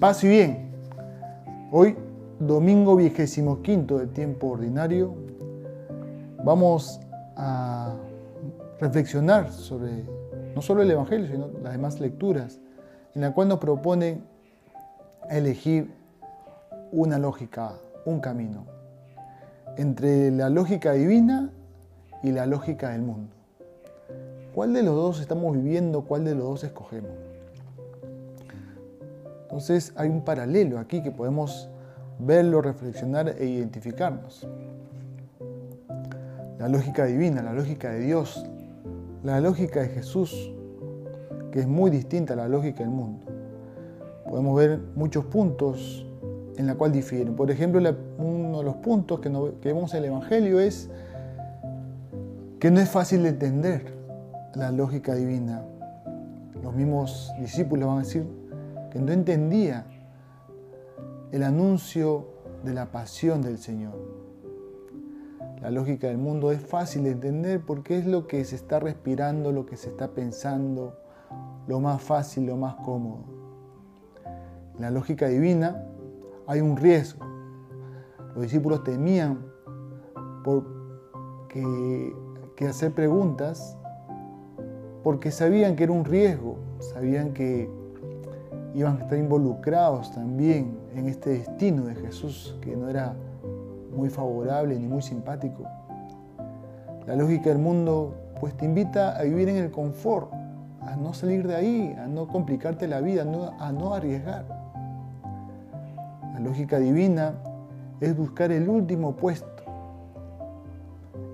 [0.00, 0.70] Paz y bien.
[1.70, 1.94] Hoy,
[2.38, 5.14] domingo vigésimo quinto del tiempo ordinario,
[6.42, 7.02] vamos
[7.36, 7.94] a
[8.80, 10.06] reflexionar sobre
[10.54, 12.60] no solo el Evangelio, sino las demás lecturas,
[13.14, 14.22] en la cual nos propone
[15.28, 15.92] elegir
[16.92, 17.74] una lógica,
[18.06, 18.64] un camino,
[19.76, 21.52] entre la lógica divina
[22.22, 23.34] y la lógica del mundo.
[24.54, 26.06] ¿Cuál de los dos estamos viviendo?
[26.06, 27.12] ¿Cuál de los dos escogemos?
[29.50, 31.68] Entonces hay un paralelo aquí que podemos
[32.20, 34.46] verlo, reflexionar e identificarnos.
[36.56, 38.46] La lógica divina, la lógica de Dios,
[39.24, 40.52] la lógica de Jesús,
[41.50, 43.26] que es muy distinta a la lógica del mundo.
[44.28, 46.06] Podemos ver muchos puntos
[46.56, 47.34] en la cual difieren.
[47.34, 47.80] Por ejemplo,
[48.18, 49.30] uno de los puntos que,
[49.64, 50.88] vemos en el Evangelio es
[52.60, 53.94] que no es fácil de entender
[54.54, 55.64] la lógica divina.
[56.62, 58.39] Los mismos discípulos van a decir,
[58.90, 59.86] que no entendía
[61.32, 62.26] el anuncio
[62.64, 63.94] de la pasión del Señor.
[65.62, 69.52] La lógica del mundo es fácil de entender porque es lo que se está respirando,
[69.52, 70.96] lo que se está pensando,
[71.66, 73.24] lo más fácil, lo más cómodo.
[74.76, 75.84] En la lógica divina
[76.46, 77.24] hay un riesgo.
[78.34, 79.44] Los discípulos temían
[80.42, 80.64] por
[81.48, 82.14] que,
[82.56, 83.76] que hacer preguntas
[85.02, 87.70] porque sabían que era un riesgo, sabían que
[88.74, 93.14] iban a estar involucrados también en este destino de Jesús que no era
[93.94, 95.64] muy favorable ni muy simpático.
[97.06, 100.32] La lógica del mundo pues te invita a vivir en el confort,
[100.80, 103.22] a no salir de ahí, a no complicarte la vida,
[103.58, 104.44] a no arriesgar.
[106.34, 107.34] La lógica divina
[108.00, 109.62] es buscar el último puesto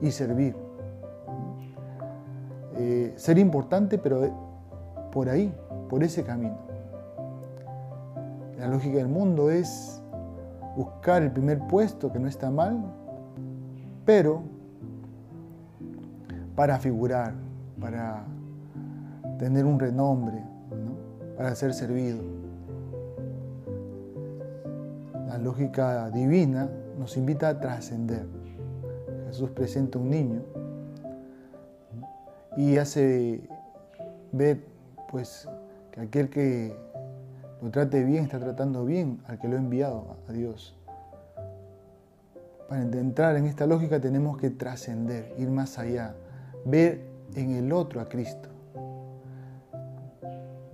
[0.00, 0.56] y servir.
[2.78, 4.28] Eh, ser importante, pero
[5.12, 5.54] por ahí,
[5.88, 6.58] por ese camino.
[8.58, 10.02] La lógica del mundo es
[10.76, 12.82] buscar el primer puesto, que no está mal,
[14.04, 14.42] pero
[16.54, 17.34] para figurar,
[17.78, 18.24] para
[19.38, 20.42] tener un renombre,
[21.36, 22.18] para ser servido.
[25.28, 28.26] La lógica divina nos invita a trascender.
[29.26, 30.40] Jesús presenta un niño
[32.56, 33.46] y hace
[34.32, 34.64] ver
[35.10, 35.46] pues
[35.90, 36.85] que aquel que
[37.62, 40.76] lo trate bien, está tratando bien al que lo ha enviado a Dios.
[42.68, 46.14] Para entrar en esta lógica tenemos que trascender, ir más allá,
[46.64, 48.48] ver en el otro a Cristo.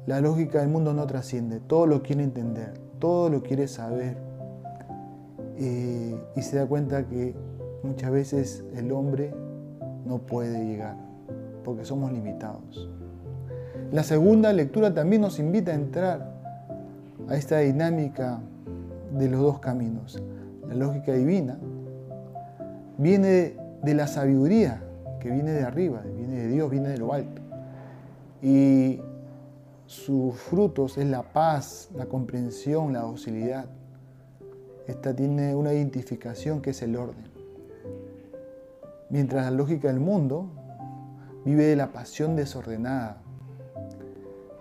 [0.06, 4.16] La lógica del mundo no trasciende, todo lo quiere entender, todo lo quiere saber.
[5.58, 7.36] Eh, y se da cuenta que
[7.84, 9.32] muchas veces el hombre
[10.04, 10.96] no puede llegar,
[11.62, 12.90] porque somos limitados.
[13.92, 16.31] La segunda lectura también nos invita a entrar
[17.28, 18.40] a esta dinámica
[19.12, 20.22] de los dos caminos.
[20.68, 21.58] La lógica divina
[22.98, 24.82] viene de la sabiduría
[25.20, 27.40] que viene de arriba, viene de Dios, viene de lo alto.
[28.42, 29.00] Y
[29.86, 33.66] sus frutos es la paz, la comprensión, la docilidad.
[34.86, 37.30] Esta tiene una identificación que es el orden.
[39.10, 40.48] Mientras la lógica del mundo
[41.44, 43.18] vive de la pasión desordenada.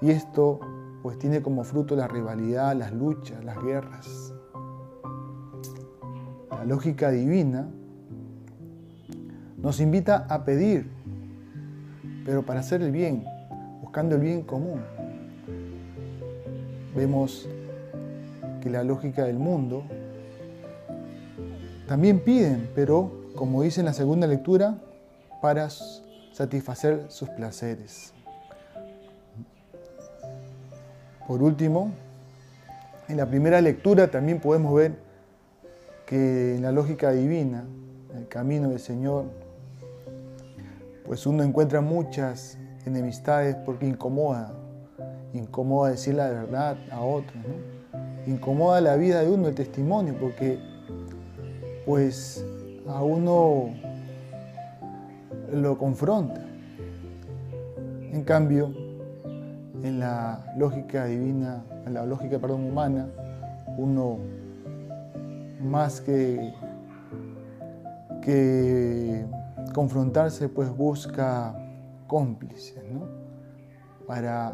[0.02, 0.60] Y esto
[1.02, 4.34] pues tiene como fruto la rivalidad, las luchas, las guerras.
[6.52, 7.68] La lógica divina
[9.58, 10.92] nos invita a pedir,
[12.26, 13.26] pero para hacer el bien,
[13.82, 14.82] buscando el bien común.
[16.96, 17.50] Vemos
[18.62, 19.84] que la lógica del mundo
[21.88, 24.78] también piden, pero como dice en la segunda lectura,
[25.42, 25.68] para
[26.32, 28.14] satisfacer sus placeres.
[31.32, 31.94] Por último,
[33.08, 34.96] en la primera lectura también podemos ver
[36.06, 37.64] que en la lógica divina,
[38.14, 39.28] el camino del Señor,
[41.06, 44.52] pues uno encuentra muchas enemistades porque incomoda,
[45.32, 47.42] incomoda decir la verdad a otros,
[48.28, 50.60] incomoda la vida de uno, el testimonio, porque
[51.86, 52.46] pues
[52.90, 53.70] a uno
[55.50, 56.46] lo confronta.
[58.12, 58.81] En cambio,
[59.84, 63.08] en la lógica divina, en la lógica, perdón, humana,
[63.78, 64.18] uno
[65.62, 66.54] más que,
[68.22, 69.26] que
[69.74, 71.56] confrontarse, pues busca
[72.08, 73.08] cómplices, ¿no?
[74.06, 74.54] Para,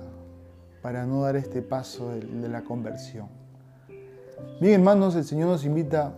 [0.82, 3.28] para no dar este paso de, la conversión.
[4.62, 6.14] Bien, hermanos, el Señor nos invita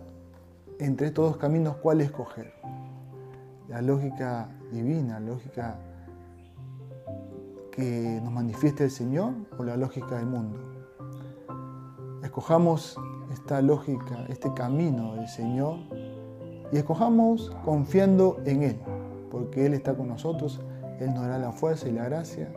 [0.78, 2.52] entre estos dos caminos cuál escoger.
[3.68, 5.76] La lógica divina, la lógica
[7.70, 10.58] que nos manifieste el Señor o la lógica del mundo.
[12.22, 12.98] escojamos
[13.32, 15.78] esta lógica, este camino del Señor
[16.72, 18.80] y escojamos confiando en Él,
[19.30, 20.60] porque Él está con nosotros,
[21.00, 22.52] Él nos dará la fuerza y la gracia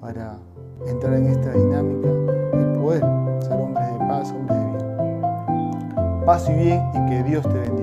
[0.00, 0.38] para
[0.86, 3.02] entrar en esta dinámica y poder
[3.42, 6.24] ser hombres de paz, hombres de bien.
[6.26, 7.77] Paz y bien y que Dios te bendiga.